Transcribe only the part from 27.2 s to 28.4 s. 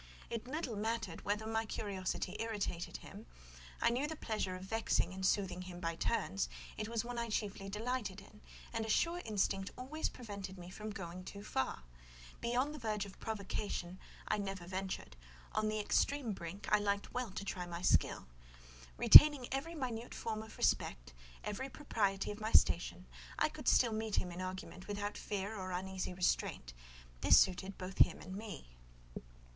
this suited both him and